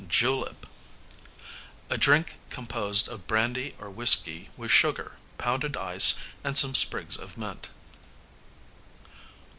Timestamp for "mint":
7.37-7.69